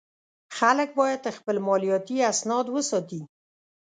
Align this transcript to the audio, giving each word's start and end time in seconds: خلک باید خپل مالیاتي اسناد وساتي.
خلک 0.57 0.89
باید 0.99 1.33
خپل 1.37 1.57
مالیاتي 1.67 2.17
اسناد 2.33 2.65
وساتي. 2.75 3.21